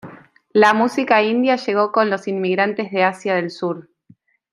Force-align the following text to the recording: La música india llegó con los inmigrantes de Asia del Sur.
La 0.51 0.73
música 0.73 1.21
india 1.21 1.57
llegó 1.57 1.91
con 1.91 2.09
los 2.09 2.27
inmigrantes 2.27 2.89
de 2.89 3.03
Asia 3.03 3.35
del 3.35 3.51
Sur. 3.51 3.87